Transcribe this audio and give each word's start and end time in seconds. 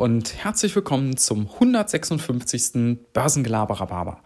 und 0.00 0.34
herzlich 0.42 0.74
willkommen 0.74 1.18
zum 1.18 1.46
156. 1.46 3.00
Börsengelaber 3.12 4.18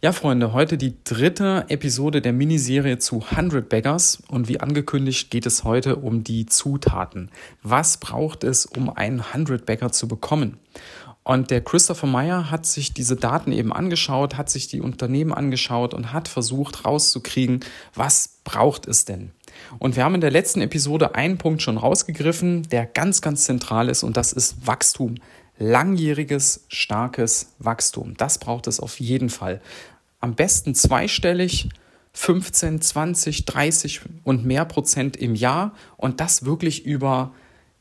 Ja, 0.00 0.12
Freunde, 0.12 0.52
heute 0.52 0.78
die 0.78 0.94
dritte 1.02 1.64
Episode 1.66 2.22
der 2.22 2.32
Miniserie 2.32 2.98
zu 2.98 3.24
100 3.28 3.68
Beggars 3.68 4.22
und 4.28 4.46
wie 4.46 4.60
angekündigt 4.60 5.28
geht 5.32 5.44
es 5.44 5.64
heute 5.64 5.96
um 5.96 6.22
die 6.22 6.46
Zutaten. 6.46 7.32
Was 7.64 7.96
braucht 7.96 8.44
es, 8.44 8.64
um 8.64 8.90
einen 8.90 9.22
100 9.22 9.66
Bagger 9.66 9.90
zu 9.90 10.06
bekommen? 10.06 10.58
Und 11.24 11.50
der 11.50 11.62
Christopher 11.62 12.06
Meyer 12.06 12.52
hat 12.52 12.64
sich 12.64 12.94
diese 12.94 13.16
Daten 13.16 13.50
eben 13.50 13.72
angeschaut, 13.72 14.36
hat 14.36 14.50
sich 14.50 14.68
die 14.68 14.80
Unternehmen 14.80 15.34
angeschaut 15.34 15.94
und 15.94 16.12
hat 16.12 16.28
versucht 16.28 16.84
rauszukriegen, 16.84 17.58
was 17.96 18.38
braucht 18.44 18.86
es 18.86 19.04
denn? 19.04 19.32
Und 19.78 19.96
wir 19.96 20.04
haben 20.04 20.14
in 20.14 20.20
der 20.20 20.30
letzten 20.30 20.60
Episode 20.60 21.14
einen 21.14 21.38
Punkt 21.38 21.62
schon 21.62 21.78
rausgegriffen, 21.78 22.62
der 22.64 22.86
ganz, 22.86 23.20
ganz 23.20 23.44
zentral 23.44 23.88
ist 23.88 24.02
und 24.02 24.16
das 24.16 24.32
ist 24.32 24.66
Wachstum. 24.66 25.16
Langjähriges, 25.58 26.64
starkes 26.68 27.54
Wachstum. 27.58 28.14
Das 28.16 28.38
braucht 28.38 28.66
es 28.66 28.80
auf 28.80 28.98
jeden 29.00 29.30
Fall. 29.30 29.60
Am 30.20 30.34
besten 30.34 30.74
zweistellig, 30.74 31.68
15, 32.14 32.80
20, 32.80 33.44
30 33.46 34.00
und 34.24 34.44
mehr 34.44 34.64
Prozent 34.64 35.16
im 35.16 35.34
Jahr 35.34 35.74
und 35.96 36.20
das 36.20 36.44
wirklich 36.44 36.84
über 36.84 37.32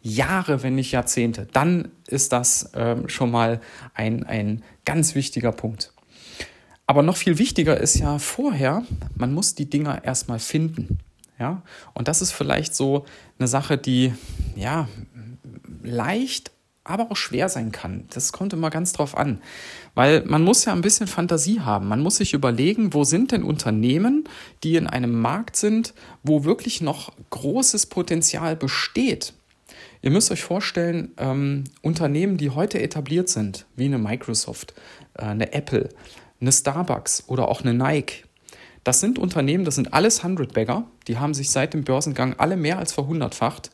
Jahre, 0.02 0.64
wenn 0.64 0.76
nicht 0.76 0.92
Jahrzehnte. 0.92 1.48
Dann 1.52 1.92
ist 2.08 2.32
das 2.32 2.72
ähm, 2.74 3.08
schon 3.08 3.32
mal 3.32 3.62
ein, 3.94 4.24
ein 4.24 4.64
ganz 4.86 5.16
wichtiger 5.16 5.52
Punkt. 5.52 5.94
Aber 6.88 7.04
noch 7.04 7.18
viel 7.18 7.38
wichtiger 7.38 7.80
ist 7.80 8.00
ja 8.00 8.20
vorher, 8.20 8.84
man 9.16 9.34
muss 9.34 9.56
die 9.56 9.70
Dinger 9.70 10.04
erstmal 10.04 10.40
finden. 10.40 11.00
Ja? 11.42 11.64
Und 11.96 12.08
das 12.08 12.22
ist 12.22 12.32
vielleicht 12.32 12.76
so 12.76 13.06
eine 13.40 13.48
Sache, 13.48 13.76
die 13.76 14.14
ja 14.56 14.88
leicht, 15.82 16.52
aber 16.84 17.10
auch 17.10 17.16
schwer 17.16 17.50
sein 17.50 17.72
kann. 17.72 18.06
Das 18.14 18.32
kommt 18.32 18.54
immer 18.54 18.70
ganz 18.70 18.94
drauf 18.94 19.18
an. 19.18 19.42
Weil 19.96 20.24
man 20.26 20.44
muss 20.44 20.66
ja 20.66 20.74
ein 20.74 20.82
bisschen 20.82 21.08
Fantasie 21.08 21.62
haben. 21.62 21.88
Man 21.88 22.02
muss 22.02 22.18
sich 22.18 22.34
überlegen, 22.34 22.94
wo 22.94 23.04
sind 23.04 23.32
denn 23.32 23.44
Unternehmen, 23.44 24.26
die 24.64 24.76
in 24.76 24.86
einem 24.86 25.20
Markt 25.20 25.56
sind, 25.56 25.96
wo 26.22 26.44
wirklich 26.44 26.80
noch 26.80 27.12
großes 27.32 27.88
Potenzial 27.88 28.56
besteht. 28.56 29.34
Ihr 30.04 30.12
müsst 30.12 30.32
euch 30.32 30.44
vorstellen, 30.44 31.12
ähm, 31.18 31.64
Unternehmen, 31.82 32.38
die 32.38 32.52
heute 32.52 32.80
etabliert 32.80 33.30
sind, 33.30 33.66
wie 33.76 33.86
eine 33.86 33.98
Microsoft, 33.98 34.76
äh, 35.16 35.24
eine 35.24 35.54
Apple, 35.54 35.90
eine 36.40 36.52
Starbucks 36.52 37.24
oder 37.28 37.48
auch 37.48 37.62
eine 37.62 37.74
Nike, 37.74 38.26
das 38.84 39.00
sind 39.00 39.20
Unternehmen, 39.20 39.66
das 39.66 39.76
sind 39.76 39.94
alles 39.94 40.24
100-Bagger, 40.24 40.86
die 41.08 41.18
haben 41.18 41.34
sich 41.34 41.52
seit 41.52 41.74
dem 41.74 41.84
Börsengang 41.84 42.36
alle 42.38 42.58
mehr 42.58 42.80
als 42.80 42.94
verhundertfacht, 42.94 43.72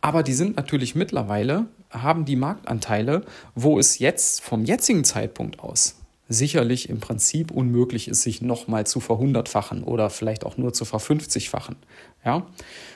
aber 0.00 0.22
die 0.22 0.34
sind 0.34 0.56
natürlich 0.56 0.94
mittlerweile, 0.94 1.66
haben 1.90 2.24
die 2.24 2.36
Marktanteile, 2.36 3.24
wo 3.54 3.78
es 3.78 3.98
jetzt 3.98 4.42
vom 4.42 4.64
jetzigen 4.64 5.04
Zeitpunkt 5.04 5.60
aus 5.60 5.96
sicherlich 6.28 6.88
im 6.88 7.00
Prinzip 7.00 7.50
unmöglich 7.50 8.08
ist, 8.08 8.22
sich 8.22 8.40
nochmal 8.40 8.86
zu 8.86 9.00
verhundertfachen 9.00 9.82
oder 9.84 10.10
vielleicht 10.10 10.44
auch 10.44 10.56
nur 10.56 10.72
zu 10.72 10.84
verfünfzigfachen. 10.84 11.76
Ja? 12.24 12.46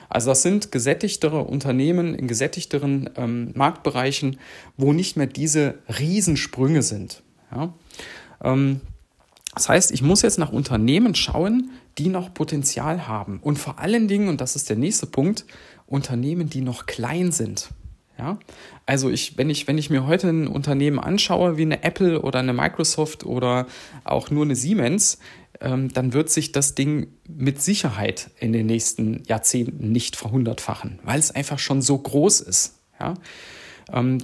Also 0.09 0.31
das 0.31 0.41
sind 0.41 0.71
gesättigtere 0.71 1.43
Unternehmen 1.43 2.15
in 2.15 2.27
gesättigteren 2.27 3.09
ähm, 3.15 3.51
Marktbereichen, 3.53 4.39
wo 4.77 4.93
nicht 4.93 5.15
mehr 5.15 5.27
diese 5.27 5.75
Riesensprünge 5.87 6.81
sind. 6.81 7.21
Ja? 7.51 7.73
Ähm, 8.43 8.81
das 9.59 9.67
heißt, 9.67 9.91
ich 9.91 10.01
muss 10.01 10.21
jetzt 10.21 10.39
nach 10.39 10.53
Unternehmen 10.53 11.15
schauen, 11.15 11.71
die 11.97 12.07
noch 12.07 12.33
Potenzial 12.33 13.09
haben. 13.09 13.39
Und 13.41 13.59
vor 13.59 13.77
allen 13.77 14.07
Dingen, 14.07 14.29
und 14.29 14.39
das 14.39 14.55
ist 14.55 14.69
der 14.69 14.77
nächste 14.77 15.05
Punkt, 15.05 15.45
Unternehmen, 15.85 16.49
die 16.49 16.61
noch 16.61 16.85
klein 16.85 17.33
sind. 17.33 17.67
Ja? 18.17 18.39
Also 18.85 19.09
ich, 19.09 19.37
wenn, 19.37 19.49
ich, 19.49 19.67
wenn 19.67 19.77
ich 19.77 19.89
mir 19.89 20.07
heute 20.07 20.29
ein 20.29 20.47
Unternehmen 20.47 20.97
anschaue, 20.97 21.57
wie 21.57 21.63
eine 21.63 21.83
Apple 21.83 22.21
oder 22.21 22.39
eine 22.39 22.53
Microsoft 22.53 23.25
oder 23.25 23.67
auch 24.05 24.31
nur 24.31 24.45
eine 24.45 24.55
Siemens, 24.55 25.19
ähm, 25.59 25.91
dann 25.91 26.13
wird 26.13 26.29
sich 26.29 26.53
das 26.53 26.73
Ding 26.73 27.07
mit 27.27 27.61
Sicherheit 27.61 28.31
in 28.39 28.53
den 28.53 28.65
nächsten 28.65 29.23
Jahrzehnten 29.27 29.91
nicht 29.91 30.15
verhundertfachen, 30.15 30.99
weil 31.03 31.19
es 31.19 31.31
einfach 31.31 31.59
schon 31.59 31.81
so 31.81 31.97
groß 31.97 32.39
ist. 32.39 32.79
Ja? 32.97 33.15
Ähm, 33.91 34.19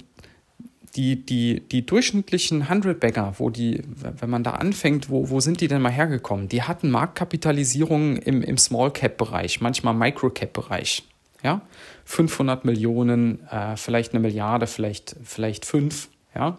die, 0.95 1.25
die, 1.25 1.61
die 1.61 1.85
durchschnittlichen 1.85 2.65
100-Bagger, 2.65 3.35
wo 3.37 3.49
die, 3.49 3.81
wenn 3.85 4.29
man 4.29 4.43
da 4.43 4.51
anfängt, 4.51 5.09
wo, 5.09 5.29
wo 5.29 5.39
sind 5.39 5.61
die 5.61 5.67
denn 5.67 5.81
mal 5.81 5.91
hergekommen? 5.91 6.47
Die 6.47 6.63
hatten 6.63 6.89
Marktkapitalisierungen 6.89 8.17
im, 8.17 8.41
im 8.41 8.57
Small-Cap-Bereich, 8.57 9.61
manchmal 9.61 9.93
Micro-Cap-Bereich. 9.93 11.03
Ja? 11.43 11.61
500 12.05 12.65
Millionen, 12.65 13.45
äh, 13.49 13.75
vielleicht 13.75 14.13
eine 14.13 14.21
Milliarde, 14.21 14.67
vielleicht, 14.67 15.15
vielleicht 15.23 15.65
fünf. 15.65 16.09
Ja? 16.33 16.57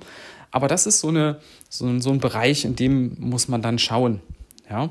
Aber 0.51 0.69
das 0.69 0.87
ist 0.87 1.01
so, 1.01 1.09
eine, 1.09 1.41
so, 1.69 1.99
so 2.01 2.11
ein 2.11 2.21
Bereich, 2.21 2.65
in 2.65 2.77
dem 2.77 3.17
muss 3.19 3.49
man 3.49 3.63
dann 3.63 3.79
schauen. 3.79 4.21
Ja? 4.69 4.91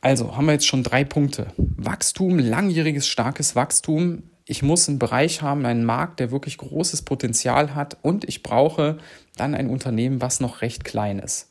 Also 0.00 0.36
haben 0.36 0.46
wir 0.46 0.52
jetzt 0.52 0.66
schon 0.66 0.82
drei 0.82 1.04
Punkte. 1.04 1.46
Wachstum, 1.56 2.38
langjähriges, 2.38 3.08
starkes 3.08 3.56
Wachstum 3.56 4.24
ich 4.46 4.62
muss 4.62 4.88
einen 4.88 4.98
Bereich 4.98 5.42
haben, 5.42 5.64
einen 5.64 5.84
Markt, 5.84 6.20
der 6.20 6.30
wirklich 6.30 6.58
großes 6.58 7.02
Potenzial 7.02 7.74
hat 7.74 7.96
und 8.02 8.24
ich 8.28 8.42
brauche 8.42 8.98
dann 9.36 9.54
ein 9.54 9.70
Unternehmen, 9.70 10.20
was 10.20 10.40
noch 10.40 10.60
recht 10.60 10.84
klein 10.84 11.18
ist. 11.18 11.48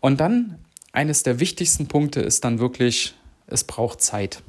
Und 0.00 0.20
dann 0.20 0.58
eines 0.92 1.22
der 1.22 1.40
wichtigsten 1.40 1.88
Punkte 1.88 2.20
ist 2.20 2.44
dann 2.44 2.58
wirklich, 2.58 3.14
es 3.46 3.64
braucht 3.64 4.02
Zeit. 4.02 4.42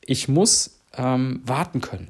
Ich 0.00 0.28
muss 0.28 0.78
ähm, 0.96 1.42
warten 1.44 1.80
können. 1.80 2.08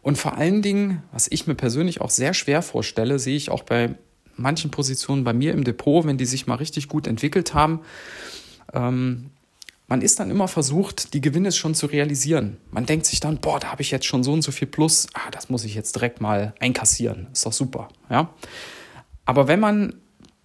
Und 0.00 0.18
vor 0.18 0.36
allen 0.36 0.62
Dingen, 0.62 1.02
was 1.12 1.28
ich 1.30 1.46
mir 1.46 1.54
persönlich 1.54 2.00
auch 2.00 2.10
sehr 2.10 2.34
schwer 2.34 2.62
vorstelle, 2.62 3.18
sehe 3.18 3.36
ich 3.36 3.50
auch 3.50 3.62
bei 3.62 3.94
manchen 4.36 4.70
Positionen 4.70 5.22
bei 5.22 5.32
mir 5.32 5.52
im 5.52 5.64
Depot, 5.64 6.06
wenn 6.06 6.18
die 6.18 6.24
sich 6.24 6.46
mal 6.46 6.56
richtig 6.56 6.88
gut 6.88 7.06
entwickelt 7.06 7.54
haben, 7.54 7.80
ähm, 8.72 9.30
man 9.92 10.00
ist 10.00 10.20
dann 10.20 10.30
immer 10.30 10.48
versucht, 10.48 11.12
die 11.12 11.20
Gewinne 11.20 11.52
schon 11.52 11.74
zu 11.74 11.84
realisieren. 11.84 12.56
Man 12.70 12.86
denkt 12.86 13.04
sich 13.04 13.20
dann, 13.20 13.36
boah, 13.36 13.60
da 13.60 13.72
habe 13.72 13.82
ich 13.82 13.90
jetzt 13.90 14.06
schon 14.06 14.24
so 14.24 14.32
und 14.32 14.40
so 14.40 14.50
viel 14.50 14.66
Plus, 14.66 15.06
ah, 15.12 15.30
das 15.30 15.50
muss 15.50 15.66
ich 15.66 15.74
jetzt 15.74 15.96
direkt 15.96 16.22
mal 16.22 16.54
einkassieren. 16.60 17.26
Ist 17.30 17.44
doch 17.44 17.52
super, 17.52 17.88
ja. 18.08 18.30
Aber 19.26 19.48
wenn 19.48 19.60
man 19.60 19.96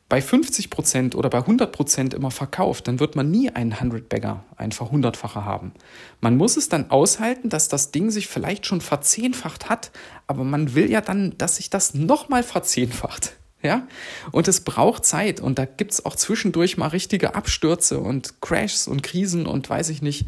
bei 0.09 0.21
50 0.21 0.69
Prozent 0.69 1.15
oder 1.15 1.29
bei 1.29 1.37
100 1.37 1.71
Prozent 1.71 2.13
immer 2.13 2.29
verkauft, 2.29 2.89
dann 2.89 2.99
wird 2.99 3.15
man 3.15 3.31
nie 3.31 3.49
einen 3.49 3.73
100-Bagger, 3.73 4.43
einen 4.57 4.73
Verhundertfacher 4.73 5.45
haben. 5.45 5.71
Man 6.19 6.35
muss 6.35 6.57
es 6.57 6.67
dann 6.67 6.91
aushalten, 6.91 7.47
dass 7.47 7.69
das 7.69 7.91
Ding 7.91 8.11
sich 8.11 8.27
vielleicht 8.27 8.65
schon 8.65 8.81
verzehnfacht 8.81 9.69
hat, 9.69 9.91
aber 10.27 10.43
man 10.43 10.75
will 10.75 10.91
ja 10.91 10.99
dann, 10.99 11.37
dass 11.37 11.55
sich 11.55 11.69
das 11.69 11.93
nochmal 11.93 12.43
verzehnfacht. 12.43 13.37
Ja? 13.67 13.85
Und 14.31 14.47
es 14.47 14.61
braucht 14.61 15.03
Zeit 15.03 15.41
und 15.41 15.59
da 15.59 15.65
gibt 15.65 15.91
es 15.91 16.05
auch 16.05 16.15
zwischendurch 16.15 16.77
mal 16.77 16.87
richtige 16.87 17.35
Abstürze 17.35 17.99
und 17.99 18.41
Crashs 18.41 18.87
und 18.87 19.03
Krisen 19.03 19.45
und 19.45 19.69
weiß 19.69 19.89
ich 19.89 20.01
nicht, 20.01 20.25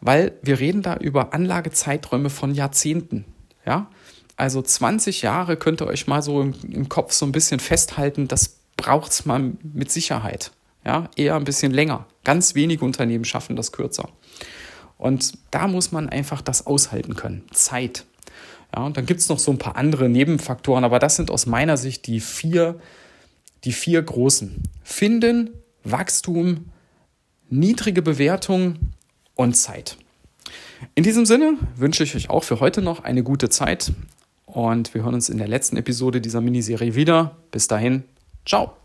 weil 0.00 0.38
wir 0.42 0.60
reden 0.60 0.82
da 0.82 0.96
über 0.96 1.34
Anlagezeiträume 1.34 2.30
von 2.30 2.54
Jahrzehnten. 2.54 3.24
Ja? 3.66 3.90
Also 4.36 4.62
20 4.62 5.22
Jahre 5.22 5.56
könnt 5.56 5.82
ihr 5.82 5.88
euch 5.88 6.06
mal 6.06 6.22
so 6.22 6.40
im, 6.40 6.54
im 6.70 6.88
Kopf 6.88 7.12
so 7.12 7.26
ein 7.26 7.32
bisschen 7.32 7.58
festhalten, 7.58 8.28
das 8.28 8.58
braucht 8.76 9.10
es 9.10 9.26
mal 9.26 9.52
mit 9.64 9.90
Sicherheit. 9.90 10.52
Ja? 10.86 11.10
Eher 11.16 11.34
ein 11.34 11.44
bisschen 11.44 11.72
länger. 11.72 12.06
Ganz 12.22 12.54
wenige 12.54 12.84
Unternehmen 12.84 13.24
schaffen 13.24 13.56
das 13.56 13.72
kürzer. 13.72 14.10
Und 14.96 15.32
da 15.50 15.66
muss 15.66 15.90
man 15.90 16.08
einfach 16.08 16.40
das 16.40 16.68
aushalten 16.68 17.16
können. 17.16 17.42
Zeit. 17.52 18.04
Ja, 18.74 18.84
und 18.84 18.96
dann 18.96 19.06
gibt 19.06 19.20
es 19.20 19.28
noch 19.28 19.38
so 19.38 19.52
ein 19.52 19.58
paar 19.58 19.76
andere 19.76 20.08
Nebenfaktoren, 20.08 20.84
aber 20.84 20.98
das 20.98 21.16
sind 21.16 21.30
aus 21.30 21.46
meiner 21.46 21.76
Sicht 21.76 22.06
die 22.06 22.20
vier, 22.20 22.80
die 23.64 23.72
vier 23.72 24.02
großen. 24.02 24.62
Finden, 24.82 25.50
Wachstum, 25.84 26.66
niedrige 27.50 28.02
Bewertung 28.02 28.76
und 29.34 29.54
Zeit. 29.54 29.96
In 30.94 31.04
diesem 31.04 31.24
Sinne 31.24 31.56
wünsche 31.76 32.02
ich 32.02 32.16
euch 32.16 32.30
auch 32.30 32.44
für 32.44 32.60
heute 32.60 32.82
noch 32.82 33.04
eine 33.04 33.22
gute 33.22 33.48
Zeit 33.48 33.92
und 34.46 34.92
wir 34.94 35.02
hören 35.02 35.14
uns 35.14 35.28
in 35.28 35.38
der 35.38 35.48
letzten 35.48 35.76
Episode 35.76 36.20
dieser 36.20 36.40
Miniserie 36.40 36.94
wieder. 36.94 37.36
Bis 37.50 37.68
dahin, 37.68 38.04
ciao. 38.44 38.83